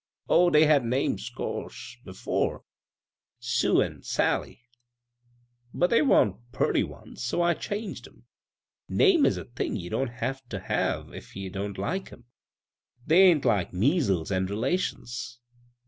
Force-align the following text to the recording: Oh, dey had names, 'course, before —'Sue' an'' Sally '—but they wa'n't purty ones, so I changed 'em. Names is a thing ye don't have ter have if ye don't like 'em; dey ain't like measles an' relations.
Oh, 0.27 0.49
dey 0.49 0.65
had 0.65 0.83
names, 0.83 1.29
'course, 1.29 1.97
before 2.03 2.63
—'Sue' 3.59 3.81
an'' 3.83 4.01
Sally 4.15 4.63
'—but 5.75 5.91
they 5.91 6.01
wa'n't 6.01 6.37
purty 6.51 6.83
ones, 6.83 7.23
so 7.23 7.43
I 7.43 7.53
changed 7.53 8.07
'em. 8.07 8.25
Names 8.89 9.27
is 9.27 9.37
a 9.37 9.45
thing 9.45 9.75
ye 9.75 9.89
don't 9.89 10.07
have 10.09 10.41
ter 10.49 10.57
have 10.57 11.13
if 11.13 11.35
ye 11.35 11.49
don't 11.49 11.77
like 11.77 12.11
'em; 12.11 12.25
dey 13.05 13.29
ain't 13.29 13.45
like 13.45 13.73
measles 13.73 14.31
an' 14.31 14.47
relations. 14.47 15.39